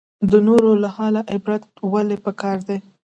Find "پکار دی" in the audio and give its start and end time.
2.25-2.77